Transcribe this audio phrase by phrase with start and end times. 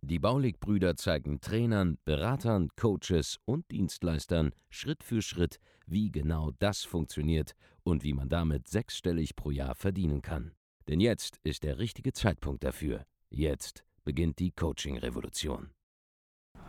[0.00, 7.52] Die Baulig-Brüder zeigen Trainern, Beratern, Coaches und Dienstleistern Schritt für Schritt, wie genau das funktioniert
[7.82, 10.52] und wie man damit sechsstellig pro Jahr verdienen kann.
[10.88, 13.04] Denn jetzt ist der richtige Zeitpunkt dafür.
[13.30, 15.70] Jetzt beginnt die Coaching-Revolution.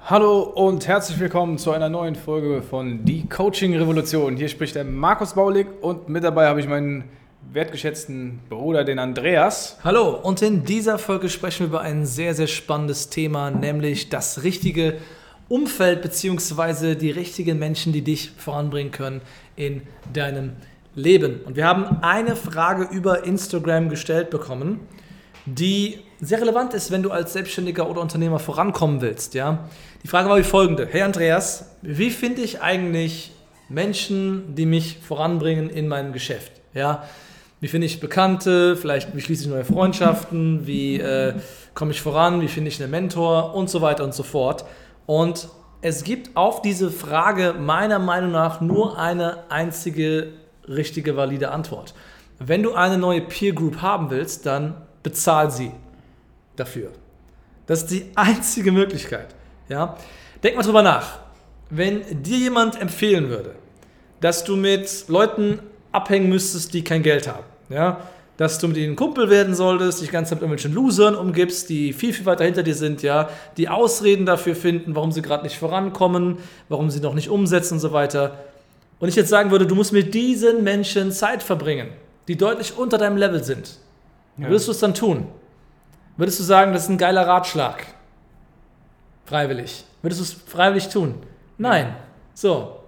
[0.05, 4.35] Hallo und herzlich willkommen zu einer neuen Folge von Die Coaching Revolution.
[4.35, 7.09] Hier spricht der Markus Baulig und mit dabei habe ich meinen
[7.51, 9.77] wertgeschätzten Bruder, den Andreas.
[9.83, 14.43] Hallo und in dieser Folge sprechen wir über ein sehr, sehr spannendes Thema, nämlich das
[14.43, 14.95] richtige
[15.49, 16.95] Umfeld bzw.
[16.95, 19.21] die richtigen Menschen, die dich voranbringen können
[19.55, 19.81] in
[20.13, 20.53] deinem
[20.95, 21.41] Leben.
[21.41, 24.79] Und wir haben eine Frage über Instagram gestellt bekommen,
[25.45, 29.33] die sehr relevant ist, wenn du als Selbstständiger oder Unternehmer vorankommen willst.
[29.33, 29.69] Ja?
[30.03, 30.87] Die Frage war wie folgende.
[30.89, 33.31] Hey Andreas, wie finde ich eigentlich
[33.69, 36.53] Menschen, die mich voranbringen in meinem Geschäft?
[36.73, 37.03] Ja?
[37.63, 38.75] Wie finde ich Bekannte?
[38.75, 40.67] Vielleicht, wie schließe ich neue Freundschaften?
[40.67, 41.33] Wie äh,
[41.73, 42.41] komme ich voran?
[42.41, 43.55] Wie finde ich einen Mentor?
[43.55, 44.65] Und so weiter und so fort.
[45.05, 45.47] Und
[45.79, 50.33] es gibt auf diese Frage meiner Meinung nach nur eine einzige
[50.67, 51.93] richtige, valide Antwort.
[52.37, 55.71] Wenn du eine neue Peer Group haben willst, dann bezahl sie
[56.57, 56.89] dafür.
[57.65, 59.35] Das ist die einzige Möglichkeit.
[59.69, 59.95] Ja?
[60.43, 61.19] Denk mal drüber nach.
[61.69, 63.55] Wenn dir jemand empfehlen würde,
[64.19, 65.59] dass du mit Leuten
[65.93, 68.01] abhängen müsstest, die kein Geld haben, ja?
[68.37, 72.13] dass du mit ihnen Kumpel werden solltest, dich ganz mit irgendwelchen Losern umgibst, die viel,
[72.13, 76.39] viel weiter hinter dir sind, ja, die Ausreden dafür finden, warum sie gerade nicht vorankommen,
[76.67, 78.39] warum sie noch nicht umsetzen und so weiter.
[78.99, 81.89] Und ich jetzt sagen würde, du musst mit diesen Menschen Zeit verbringen,
[82.27, 83.77] die deutlich unter deinem Level sind.
[84.37, 84.47] Ja.
[84.47, 85.27] Würdest du es dann tun?
[86.17, 87.85] Würdest du sagen, das ist ein geiler Ratschlag?
[89.25, 89.83] Freiwillig.
[90.01, 91.15] Würdest du es freiwillig tun?
[91.57, 91.95] Nein.
[92.33, 92.79] So.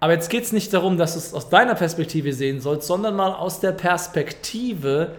[0.00, 3.14] Aber jetzt geht es nicht darum, dass du es aus deiner Perspektive sehen sollst, sondern
[3.14, 5.12] mal aus der Perspektive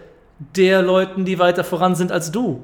[0.56, 2.60] der Leuten, die weiter voran sind als du.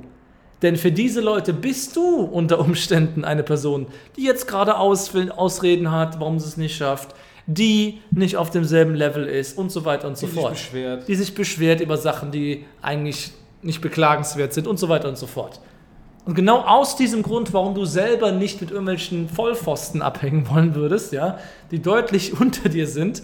[0.62, 3.87] Denn für diese Leute bist du unter Umständen eine Person,
[4.17, 7.15] die jetzt gerade Ausreden hat, warum sie es nicht schafft,
[7.47, 10.57] die nicht auf demselben Level ist und so weiter und so die fort.
[10.57, 11.09] Sich beschwert.
[11.09, 13.31] Die sich beschwert über Sachen, die eigentlich
[13.62, 15.61] nicht beklagenswert sind und so weiter und so fort.
[16.28, 21.15] Und genau aus diesem Grund, warum du selber nicht mit irgendwelchen Vollpfosten abhängen wollen würdest,
[21.15, 21.39] ja,
[21.71, 23.22] die deutlich unter dir sind,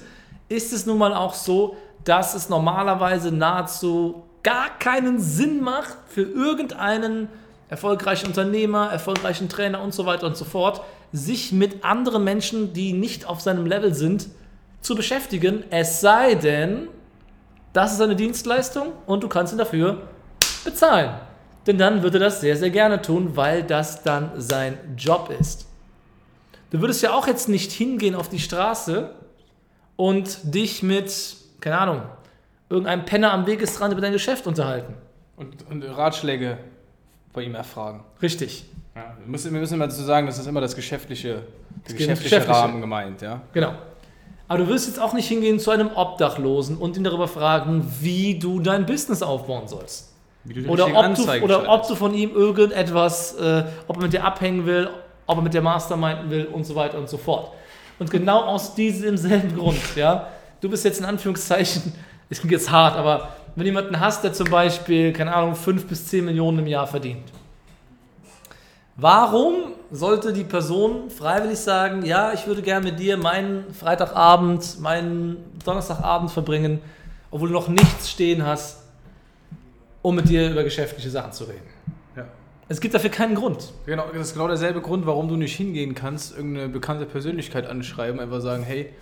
[0.48, 6.22] ist es nun mal auch so, dass es normalerweise nahezu gar keinen Sinn macht für
[6.22, 7.28] irgendeinen
[7.68, 10.80] erfolgreichen Unternehmer, erfolgreichen Trainer und so weiter und so fort,
[11.12, 14.28] sich mit anderen Menschen, die nicht auf seinem Level sind,
[14.80, 16.88] zu beschäftigen, es sei denn,
[17.74, 19.98] das ist eine Dienstleistung und du kannst ihn dafür
[20.64, 21.10] bezahlen.
[21.66, 25.66] Denn dann würde er das sehr, sehr gerne tun, weil das dann sein Job ist.
[26.70, 29.10] Du würdest ja auch jetzt nicht hingehen auf die Straße
[29.96, 32.02] und dich mit, keine Ahnung,
[32.68, 34.94] irgendeinem Penner am Wegesrand über dein Geschäft unterhalten.
[35.36, 36.58] Und, und Ratschläge
[37.32, 38.04] bei ihm erfragen.
[38.20, 38.64] Richtig.
[38.94, 41.42] Ja, wir, müssen, wir müssen immer dazu sagen, das ist immer das geschäftliche,
[41.88, 43.22] der geschäftliche, geschäftliche Rahmen gemeint.
[43.22, 43.40] Ja?
[43.52, 43.74] Genau.
[44.46, 48.38] Aber du wirst jetzt auch nicht hingehen zu einem Obdachlosen und ihn darüber fragen, wie
[48.38, 50.13] du dein Business aufbauen sollst
[50.68, 54.66] oder ob, du, oder ob du von ihm irgendetwas, äh, ob er mit dir abhängen
[54.66, 54.90] will,
[55.26, 57.52] ob er mit dir Masterminden will und so weiter und so fort.
[57.98, 60.28] Und genau aus diesem selben Grund, ja,
[60.60, 61.94] du bist jetzt in Anführungszeichen,
[62.30, 66.08] es klingt jetzt hart, aber wenn jemanden hast, der zum Beispiel, keine Ahnung, 5 bis
[66.08, 67.24] 10 Millionen im Jahr verdient,
[68.96, 75.36] warum sollte die Person freiwillig sagen, ja, ich würde gerne mit dir meinen Freitagabend, meinen
[75.64, 76.80] Donnerstagabend verbringen,
[77.30, 78.83] obwohl du noch nichts stehen hast,
[80.04, 81.66] um mit dir über geschäftliche Sachen zu reden.
[82.14, 82.26] Ja.
[82.68, 83.72] Es gibt dafür keinen Grund.
[83.86, 88.20] Genau, das ist genau derselbe Grund, warum du nicht hingehen kannst, irgendeine bekannte Persönlichkeit anschreiben,
[88.20, 88.92] einfach sagen, hey,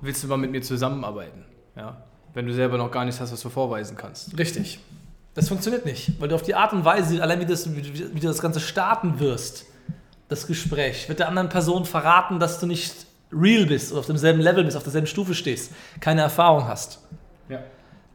[0.00, 1.44] willst du mal mit mir zusammenarbeiten?
[1.76, 2.02] Ja.
[2.34, 4.36] Wenn du selber noch gar nichts hast, was du vorweisen kannst.
[4.36, 4.80] Richtig.
[5.34, 8.20] Das funktioniert nicht, weil du auf die Art und Weise, allein wie, das, wie, wie
[8.20, 9.66] du das Ganze starten wirst,
[10.26, 14.40] das Gespräch, wird der anderen Person verraten, dass du nicht real bist oder auf demselben
[14.40, 15.70] Level bist, auf derselben Stufe stehst,
[16.00, 16.98] keine Erfahrung hast.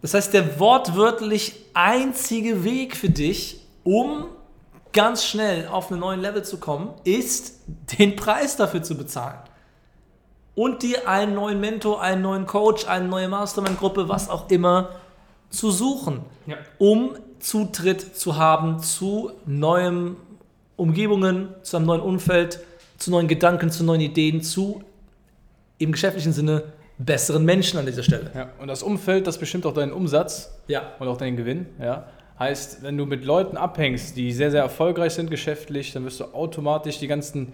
[0.05, 4.25] Das heißt, der wortwörtlich einzige Weg für dich, um
[4.93, 7.55] ganz schnell auf einen neuen Level zu kommen, ist,
[7.97, 9.39] den Preis dafür zu bezahlen.
[10.53, 14.89] Und dir einen neuen Mentor, einen neuen Coach, eine neue Mastermind-Gruppe, was auch immer,
[15.49, 16.57] zu suchen, ja.
[16.77, 20.17] um Zutritt zu haben zu neuen
[20.75, 22.59] Umgebungen, zu einem neuen Umfeld,
[22.99, 24.83] zu neuen Gedanken, zu neuen Ideen, zu
[25.79, 26.61] im geschäftlichen Sinne
[26.97, 28.31] besseren Menschen an dieser Stelle.
[28.33, 30.93] Ja, und das Umfeld, das bestimmt auch deinen Umsatz Ja.
[30.99, 31.65] und auch deinen Gewinn.
[31.79, 32.07] Ja.
[32.39, 36.25] Heißt, wenn du mit Leuten abhängst, die sehr, sehr erfolgreich sind geschäftlich, dann wirst du
[36.25, 37.53] automatisch die ganzen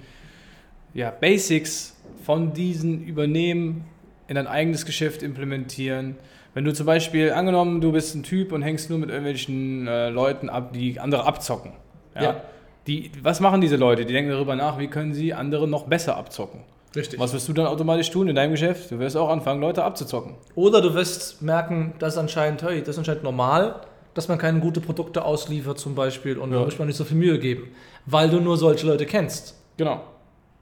[0.94, 3.86] ja, Basics von diesen übernehmen,
[4.28, 6.16] in dein eigenes Geschäft implementieren.
[6.54, 10.10] Wenn du zum Beispiel, angenommen, du bist ein Typ und hängst nur mit irgendwelchen äh,
[10.10, 11.74] Leuten ab, die andere abzocken.
[12.16, 12.24] Ja.
[12.24, 12.42] Ja.
[12.88, 14.06] Die, was machen diese Leute?
[14.06, 16.62] Die denken darüber nach, wie können sie andere noch besser abzocken.
[16.96, 17.20] Richtig.
[17.20, 18.92] Was wirst du dann automatisch tun in deinem Geschäft?
[18.92, 20.36] Du wirst auch anfangen, Leute abzuzocken.
[20.56, 23.82] Oder du wirst merken, das ist anscheinend, hey, das ist anscheinend normal,
[24.14, 26.60] dass man keine gute Produkte ausliefert zum Beispiel und Ja.
[26.60, 27.70] da muss man nicht so viel Mühe geben,
[28.06, 29.56] weil du nur solche Leute kennst.
[29.78, 30.02] Genau.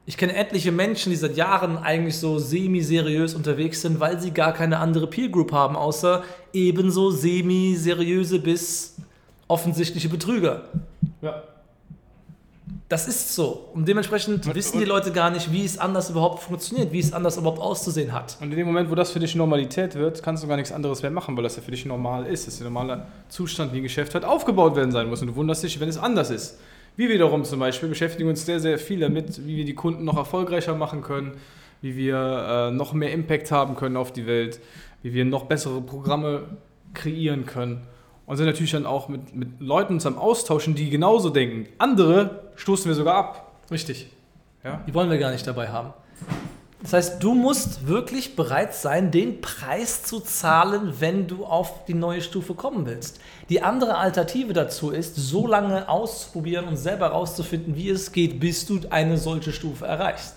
[0.06, 4.52] Ich kenne etliche Menschen, die seit Jahren eigentlich so semi-seriös unterwegs sind, weil sie gar
[4.52, 6.22] keine andere Peer Group haben, außer
[6.52, 8.96] ebenso semi-seriöse bis
[9.48, 10.62] offensichtliche Betrüger.
[11.22, 11.42] Ja.
[12.88, 13.68] Das ist so.
[13.74, 17.12] Und dementsprechend Und- wissen die Leute gar nicht, wie es anders überhaupt funktioniert, wie es
[17.12, 18.36] anders überhaupt auszusehen hat.
[18.40, 21.02] Und in dem Moment, wo das für dich Normalität wird, kannst du gar nichts anderes
[21.02, 22.46] mehr machen, weil das ja für dich normal ist.
[22.46, 25.20] Das ist der normale Zustand, wie ein Geschäft halt aufgebaut werden sein muss.
[25.20, 26.58] Und du wunderst dich, wenn es anders ist.
[26.96, 30.16] Wir wiederum zum Beispiel beschäftigen uns sehr, sehr viel damit, wie wir die Kunden noch
[30.16, 31.32] erfolgreicher machen können,
[31.82, 34.60] wie wir äh, noch mehr Impact haben können auf die Welt,
[35.02, 36.42] wie wir noch bessere Programme
[36.92, 37.82] kreieren können.
[38.30, 41.66] Und sind natürlich dann auch mit, mit Leuten uns am Austauschen, die genauso denken.
[41.78, 43.50] Andere stoßen wir sogar ab.
[43.72, 44.06] Richtig.
[44.62, 44.80] Ja?
[44.86, 45.92] Die wollen wir gar nicht dabei haben.
[46.80, 51.94] Das heißt, du musst wirklich bereit sein, den Preis zu zahlen, wenn du auf die
[51.94, 53.20] neue Stufe kommen willst.
[53.48, 58.64] Die andere Alternative dazu ist, so lange auszuprobieren und selber herauszufinden, wie es geht, bis
[58.64, 60.36] du eine solche Stufe erreichst.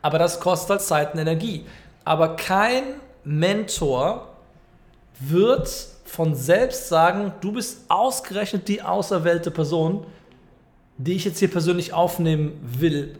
[0.00, 1.66] Aber das kostet halt Zeit und Energie.
[2.06, 2.84] Aber kein
[3.22, 4.28] Mentor
[5.20, 10.06] wird von selbst sagen, du bist ausgerechnet die auserwählte Person,
[10.96, 13.16] die ich jetzt hier persönlich aufnehmen will,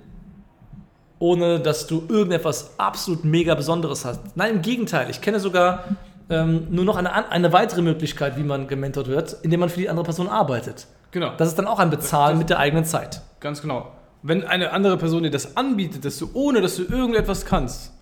[1.19, 4.20] ohne dass du irgendetwas absolut mega Besonderes hast.
[4.37, 5.11] Nein, im Gegenteil.
[5.11, 5.85] Ich kenne sogar
[6.31, 9.88] ähm, nur noch eine, eine weitere Möglichkeit, wie man gementort wird, indem man für die
[9.88, 10.87] andere Person arbeitet.
[11.11, 11.32] Genau.
[11.37, 13.23] Das ist dann auch ein Bezahlen Das- mit der eigenen Zeit.
[13.40, 13.88] Ganz genau.
[14.23, 17.93] Wenn eine andere Person dir das anbietet, dass du ohne dass du irgendetwas kannst,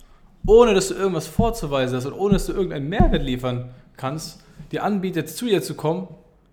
[0.47, 4.85] ohne dass du irgendwas vorzuweisen hast und ohne dass du irgendeinen Mehrwert liefern kannst, dir
[4.85, 6.09] anbietet, zu ihr zu kommen,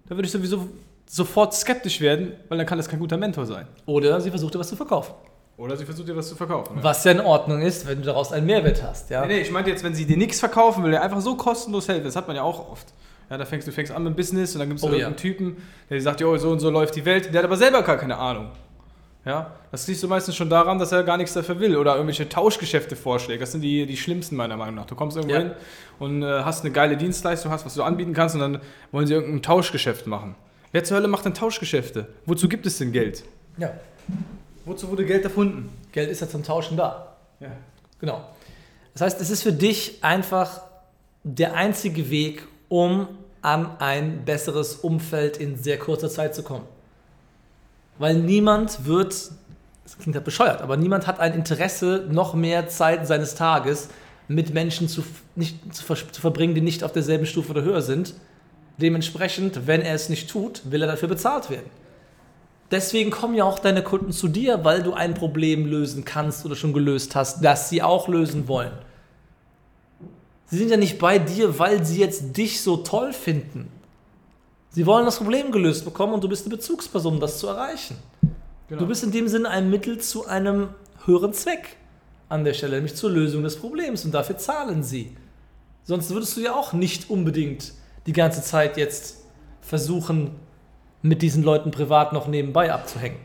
[0.07, 0.67] dann würde ich sowieso
[1.06, 3.67] sofort skeptisch werden, weil dann kann das kein guter Mentor sein.
[3.85, 5.13] Oder sie versucht dir was zu verkaufen.
[5.57, 6.77] Oder sie versucht dir was zu verkaufen.
[6.77, 6.83] Ja.
[6.83, 9.09] Was ja in Ordnung ist, wenn du daraus einen Mehrwert hast.
[9.09, 9.25] Ja?
[9.25, 11.88] Nee, nee, ich meinte jetzt, wenn sie dir nichts verkaufen will, der einfach so kostenlos
[11.89, 12.88] helfen, das hat man ja auch oft.
[13.29, 15.19] Ja, da fängst du fängst an mit Business und dann gibt es Oh, irgendeinen ja.
[15.19, 15.57] Typen,
[15.89, 17.97] der dir sagt, jo, so und so läuft die Welt, der hat aber selber gar
[17.97, 18.51] keine Ahnung.
[19.25, 22.30] Ja, das siehst du meistens schon daran, dass er gar nichts dafür will oder irgendwelche
[22.30, 23.42] Tauschgeschäfte vorschlägt.
[23.42, 24.86] Das sind die, die schlimmsten meiner Meinung nach.
[24.86, 25.42] Du kommst irgendwo Ja.
[25.42, 25.51] hin
[26.00, 28.62] und äh, hast eine geile Dienstleistung, hast, was du anbieten kannst und dann
[28.92, 30.36] wollen sie irgendein Tauschgeschäft machen.
[30.71, 32.07] Wer zur Hölle macht denn Tauschgeschäfte?
[32.25, 33.24] Wozu gibt es denn Geld?
[33.57, 33.71] ja.
[34.66, 35.69] Wozu wurde Geld erfunden?
[35.92, 37.16] Geld ist ja zum Tauschen da.
[37.39, 37.48] Ja.
[38.00, 38.24] Genau.
[38.94, 40.62] Das heißt, es ist für dich einfach
[41.24, 43.07] der einzige Weg, um
[43.42, 46.66] an ein besseres Umfeld in sehr kurzer Zeit zu kommen.
[47.99, 49.13] Weil niemand wird,
[49.83, 53.89] das klingt halt bescheuert, aber niemand hat ein Interesse, noch mehr Zeit seines Tages
[54.27, 55.03] mit Menschen zu,
[55.35, 58.13] nicht, zu, zu verbringen, die nicht auf derselben Stufe oder höher sind.
[58.77, 61.69] Dementsprechend, wenn er es nicht tut, will er dafür bezahlt werden.
[62.71, 66.55] Deswegen kommen ja auch deine Kunden zu dir, weil du ein Problem lösen kannst oder
[66.55, 68.71] schon gelöst hast, das sie auch lösen wollen.
[70.45, 73.69] Sie sind ja nicht bei dir, weil sie jetzt dich so toll finden.
[74.71, 77.97] Sie wollen das Problem gelöst bekommen und du bist eine Bezugsperson, um das zu erreichen.
[78.68, 78.81] Genau.
[78.81, 80.69] Du bist in dem Sinne ein Mittel zu einem
[81.06, 81.78] höheren Zweck
[82.30, 85.18] an der Stelle, nämlich zur Lösung des Problems und dafür zahlen sie.
[85.83, 87.73] Sonst würdest du ja auch nicht unbedingt
[88.06, 89.18] die ganze Zeit jetzt
[89.61, 90.35] versuchen,
[91.02, 93.18] mit diesen Leuten privat noch nebenbei abzuhängen.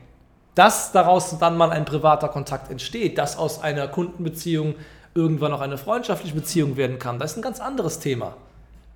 [0.55, 4.77] Dass daraus dann mal ein privater Kontakt entsteht, dass aus einer Kundenbeziehung
[5.15, 8.37] irgendwann auch eine freundschaftliche Beziehung werden kann, das ist ein ganz anderes Thema.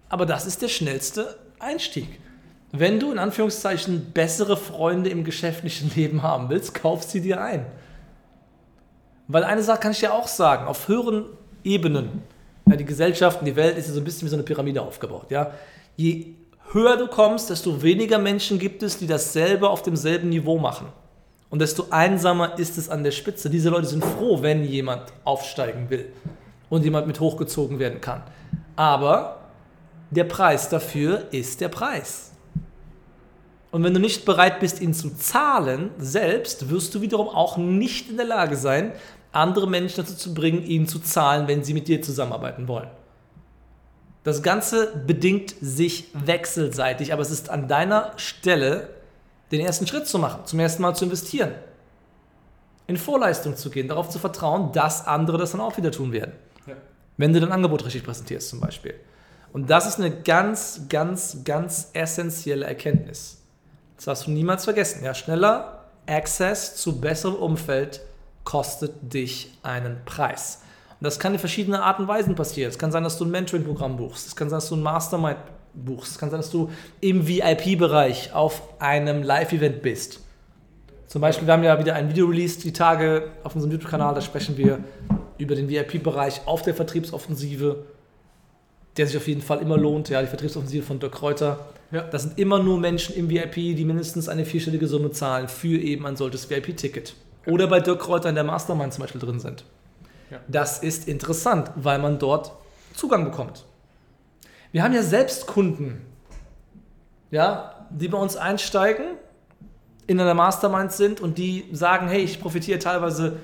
[0.08, 2.20] Aber das ist der schnellste Einstieg.
[2.72, 7.64] Wenn du in Anführungszeichen bessere Freunde im geschäftlichen Leben haben willst, kauf sie dir ein.
[9.26, 11.26] Weil eine Sache kann ich dir auch sagen, auf höheren
[11.64, 12.22] Ebenen,
[12.68, 14.82] ja, die Gesellschaft und die Welt ist ja so ein bisschen wie so eine Pyramide
[14.82, 15.30] aufgebaut.
[15.30, 15.52] Ja?
[15.96, 16.34] Je
[16.72, 20.88] höher du kommst, desto weniger Menschen gibt es, die dasselbe auf demselben Niveau machen.
[21.50, 23.48] Und desto einsamer ist es an der Spitze.
[23.48, 26.12] Diese Leute sind froh, wenn jemand aufsteigen will
[26.68, 28.22] und jemand mit hochgezogen werden kann.
[28.76, 29.38] Aber
[30.10, 32.27] der Preis dafür ist der Preis.
[33.78, 38.10] Und wenn du nicht bereit bist, ihn zu zahlen, selbst, wirst du wiederum auch nicht
[38.10, 38.90] in der Lage sein,
[39.30, 42.88] andere Menschen dazu zu bringen, ihn zu zahlen, wenn sie mit dir zusammenarbeiten wollen.
[44.24, 48.90] Das Ganze bedingt sich wechselseitig, aber es ist an deiner Stelle,
[49.52, 51.52] den ersten Schritt zu machen, zum ersten Mal zu investieren,
[52.88, 56.32] in Vorleistung zu gehen, darauf zu vertrauen, dass andere das dann auch wieder tun werden.
[56.66, 56.74] Ja.
[57.16, 58.94] Wenn du dein Angebot richtig präsentierst zum Beispiel.
[59.52, 63.37] Und das ist eine ganz, ganz, ganz essentielle Erkenntnis.
[63.98, 65.04] Das darfst du niemals vergessen.
[65.04, 68.00] Ja, schneller Access zu besserem Umfeld
[68.44, 70.62] kostet dich einen Preis.
[71.00, 72.70] Und das kann in verschiedenen Arten und Weisen passieren.
[72.70, 74.28] Es kann sein, dass du ein Mentoring-Programm buchst.
[74.28, 75.38] Es kann sein, dass du ein Mastermind
[75.74, 76.12] buchst.
[76.12, 80.20] Es kann sein, dass du im VIP-Bereich auf einem Live-Event bist.
[81.08, 84.20] Zum Beispiel, wir haben ja wieder ein Video released die Tage auf unserem YouTube-Kanal, da
[84.20, 84.78] sprechen wir
[85.38, 87.84] über den VIP-Bereich auf der Vertriebsoffensive,
[88.96, 90.08] der sich auf jeden Fall immer lohnt.
[90.08, 91.60] Ja, die Vertriebsoffensive von Dirk Kräuter.
[91.90, 92.02] Ja.
[92.02, 96.06] Das sind immer nur Menschen im VIP, die mindestens eine vierstellige Summe zahlen für eben
[96.06, 97.14] ein solches VIP-Ticket.
[97.46, 99.64] Oder bei Dirk Kräuter in der Mastermind zum Beispiel drin sind.
[100.30, 100.38] Ja.
[100.48, 102.52] Das ist interessant, weil man dort
[102.94, 103.64] Zugang bekommt.
[104.70, 106.02] Wir haben ja selbst Kunden,
[107.30, 109.16] ja, die bei uns einsteigen,
[110.06, 113.38] in einer Mastermind sind und die sagen, hey, ich profitiere teilweise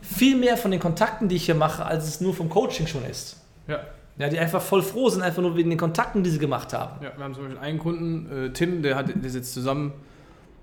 [0.00, 3.04] viel mehr von den Kontakten, die ich hier mache, als es nur vom Coaching schon
[3.04, 3.36] ist.
[3.66, 3.80] Ja.
[4.18, 7.04] Ja, die einfach voll froh sind, einfach nur wegen den Kontakten, die sie gemacht haben.
[7.04, 9.92] Ja, wir haben zum Beispiel einen Kunden, äh, Tim, der, hat, der sitzt zusammen,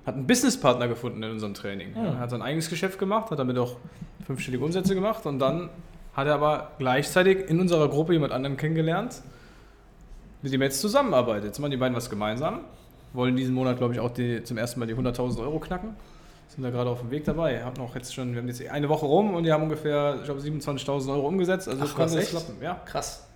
[0.05, 1.93] hat einen Businesspartner gefunden in unserem Training.
[1.95, 3.77] Er hat sein eigenes Geschäft gemacht, hat damit auch
[4.25, 5.69] fünfstellige Umsätze gemacht und dann
[6.13, 9.22] hat er aber gleichzeitig in unserer Gruppe jemand anderen kennengelernt,
[10.41, 11.45] mit dem er jetzt zusammenarbeitet.
[11.45, 12.62] Jetzt machen die beiden was gemeinsam,
[13.13, 15.95] wollen diesen Monat, glaube ich, auch die, zum ersten Mal die 100.000 Euro knacken.
[16.48, 17.63] Sind da gerade auf dem Weg dabei.
[17.63, 20.25] Haben noch jetzt schon, wir haben jetzt eine Woche rum und die haben ungefähr, ich
[20.25, 21.67] glaube, 27.000 Euro umgesetzt.
[21.67, 22.29] Also Ach, kann das echt?
[22.29, 22.55] klappen.
[22.62, 23.27] Ja, Krass.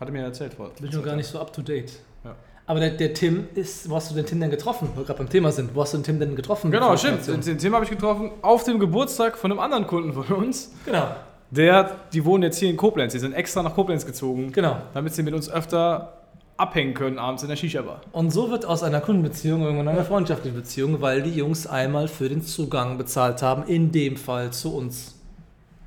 [0.00, 0.70] Hatte mir erzählt vor.
[0.80, 1.92] Bin noch gar nicht so up to date.
[2.24, 2.34] Ja.
[2.66, 4.88] Aber der, der Tim ist, wo hast du den Tim denn getroffen?
[4.94, 5.74] Wo wir gerade beim Thema sind.
[5.74, 6.70] Wo hast du den Tim denn getroffen?
[6.70, 7.26] Genau, stimmt.
[7.26, 10.72] Den, den Thema habe ich getroffen auf dem Geburtstag von einem anderen Kunden von uns.
[10.84, 11.08] Genau,
[11.50, 13.12] Der, die wohnen jetzt hier in Koblenz.
[13.12, 14.78] Die sind extra nach Koblenz gezogen, genau.
[14.94, 16.12] damit sie mit uns öfter
[16.56, 18.00] abhängen können abends in der Shisha-Bar.
[18.12, 22.28] Und so wird aus einer Kundenbeziehung irgendwann eine freundschaftliche Beziehung, weil die Jungs einmal für
[22.28, 25.14] den Zugang bezahlt haben, in dem Fall zu uns.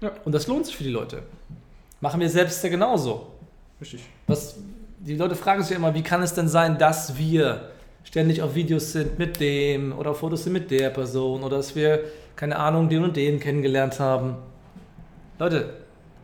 [0.02, 0.12] Ja.
[0.26, 1.24] Und das lohnt sich für die Leute.
[2.02, 3.28] Machen wir selbst ja genauso.
[3.82, 4.02] Richtig.
[4.28, 4.58] Was,
[5.00, 7.70] die Leute fragen sich ja immer, wie kann es denn sein, dass wir
[8.04, 11.76] ständig auf Videos sind mit dem oder auf Fotos sind mit der Person oder dass
[11.76, 12.04] wir,
[12.36, 14.38] keine Ahnung, den und den kennengelernt haben.
[15.38, 15.74] Leute,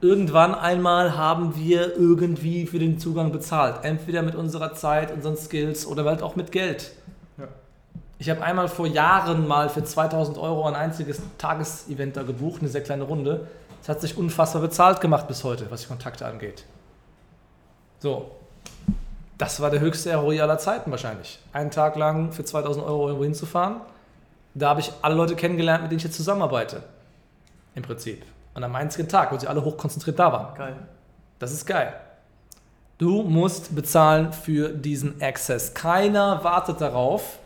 [0.01, 3.83] irgendwann einmal haben wir irgendwie für den Zugang bezahlt.
[3.83, 6.91] Entweder mit unserer Zeit, unseren Skills oder halt auch mit Geld.
[7.37, 7.47] Ja.
[8.19, 12.69] Ich habe einmal vor Jahren mal für 2000 Euro ein einziges Tagesevent da gebucht, eine
[12.69, 13.47] sehr kleine Runde.
[13.79, 16.65] Das hat sich unfassbar bezahlt gemacht bis heute, was die Kontakte angeht.
[17.99, 18.31] So.
[19.37, 21.39] Das war der höchste ROI aller Zeiten wahrscheinlich.
[21.51, 23.81] Einen Tag lang für 2000 Euro irgendwo hinzufahren.
[24.53, 26.83] Da habe ich alle Leute kennengelernt, mit denen ich jetzt zusammenarbeite.
[27.75, 28.23] Im Prinzip.
[28.53, 30.55] An einem einzigen Tag, wo sie alle hochkonzentriert da waren.
[30.55, 30.75] Geil.
[31.39, 31.93] Das ist geil.
[32.97, 35.73] Du musst bezahlen für diesen Access.
[35.73, 37.39] Keiner wartet darauf,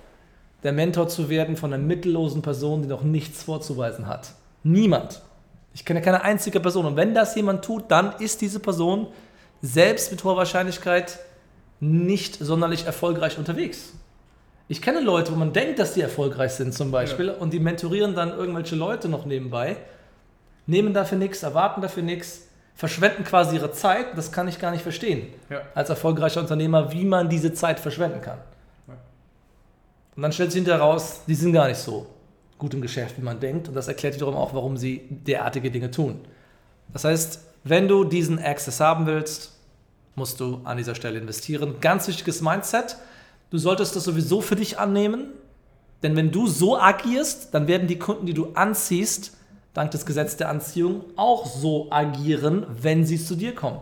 [0.62, 4.34] der Mentor zu werden von einer mittellosen Person, die noch nichts vorzuweisen hat.
[4.62, 5.24] Niemand.
[5.74, 6.86] Ich kenne keine einzige Person.
[6.86, 9.08] Und wenn das jemand tut, dann ist diese Person
[9.62, 11.20] selbst mit hoher Wahrscheinlichkeit
[11.80, 13.94] nicht sonderlich erfolgreich unterwegs.
[14.68, 18.16] Ich kenne Leute, wo man denkt, dass die erfolgreich sind zum Beispiel und die mentorieren
[18.16, 19.78] dann irgendwelche Leute noch nebenbei,
[20.68, 22.44] nehmen dafür nichts, erwarten dafür nichts,
[22.76, 24.16] verschwenden quasi ihre Zeit.
[24.16, 25.62] Das kann ich gar nicht verstehen Ja.
[25.74, 28.38] als erfolgreicher Unternehmer, wie man diese Zeit verschwenden kann.
[28.88, 28.94] Ja.
[30.16, 32.06] Und dann stellt sich hinterher raus, die sind gar nicht so
[32.60, 33.70] gut im Geschäft, wie man denkt.
[33.70, 36.22] Und das erklärt wiederum auch, warum sie derartige Dinge tun.
[36.94, 39.54] Das heißt, wenn du diesen Access haben willst,
[40.16, 41.76] musst du an dieser Stelle investieren.
[41.82, 42.98] Ganz wichtiges Mindset.
[43.52, 45.28] Du solltest das sowieso für dich annehmen,
[46.04, 49.36] denn wenn du so agierst, dann werden die Kunden, die du anziehst,
[49.74, 53.80] dank des Gesetzes der Anziehung auch so agieren, wenn sie zu dir kommen.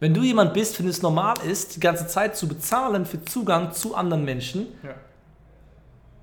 [0.00, 3.24] Wenn du jemand bist, für den es normal ist, die ganze Zeit zu bezahlen für
[3.24, 4.94] Zugang zu anderen Menschen, Ja.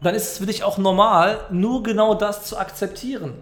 [0.02, 3.34] dann ist es für dich auch normal, nur genau das zu akzeptieren.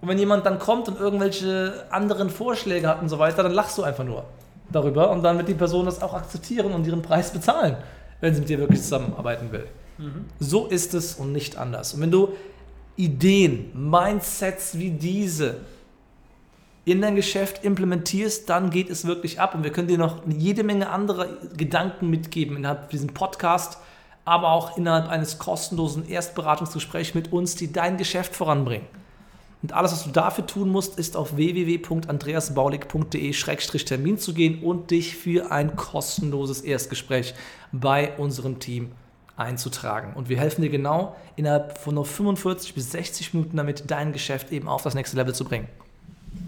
[0.00, 3.76] Und wenn jemand dann kommt und irgendwelche anderen Vorschläge hat und so weiter, dann lachst
[3.78, 4.24] du einfach nur
[4.70, 7.76] darüber und dann wird die Person das auch akzeptieren und ihren Preis bezahlen,
[8.20, 9.66] wenn sie mit dir wirklich zusammenarbeiten will.
[10.38, 11.94] So ist es und nicht anders.
[11.94, 12.30] Und wenn du
[12.96, 15.56] Ideen, Mindsets wie diese
[16.84, 19.54] in dein Geschäft implementierst, dann geht es wirklich ab.
[19.54, 23.78] Und wir können dir noch jede Menge andere Gedanken mitgeben innerhalb diesem Podcast,
[24.24, 28.86] aber auch innerhalb eines kostenlosen Erstberatungsgesprächs mit uns, die dein Geschäft voranbringen.
[29.62, 35.50] Und alles, was du dafür tun musst, ist auf www.andreasbaulig.de-termin zu gehen und dich für
[35.50, 37.34] ein kostenloses Erstgespräch
[37.72, 38.92] bei unserem Team
[39.36, 40.12] einzutragen.
[40.14, 44.52] Und wir helfen dir genau innerhalb von nur 45 bis 60 Minuten damit, dein Geschäft
[44.52, 45.66] eben auf das nächste Level zu bringen.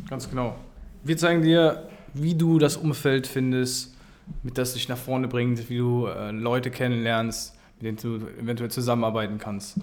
[0.08, 0.54] Ganz genau.
[1.02, 3.94] Wir zeigen dir, wie du das Umfeld findest,
[4.42, 8.70] mit das dich nach vorne bringt, wie du äh, Leute kennenlernst, mit denen du eventuell
[8.70, 9.78] zusammenarbeiten kannst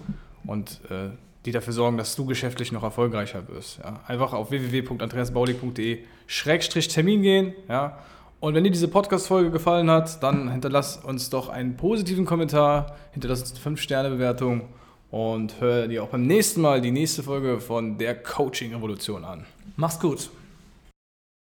[0.46, 1.10] und äh,
[1.48, 3.78] die dafür sorgen, dass du geschäftlich noch erfolgreicher wirst.
[3.78, 4.02] Ja.
[4.06, 7.54] Einfach auf www.andreasbaulig.de-termin gehen.
[7.68, 8.00] Ja.
[8.40, 13.40] Und wenn dir diese Podcast-Folge gefallen hat, dann hinterlass uns doch einen positiven Kommentar, hinterlass
[13.40, 14.68] uns eine 5-Sterne-Bewertung
[15.10, 19.46] und hör dir auch beim nächsten Mal die nächste Folge von der Coaching-Revolution an.
[19.76, 20.28] Mach's gut.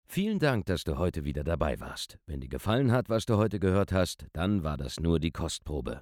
[0.07, 2.19] Vielen Dank, dass du heute wieder dabei warst.
[2.27, 6.01] Wenn dir gefallen hat, was du heute gehört hast, dann war das nur die Kostprobe.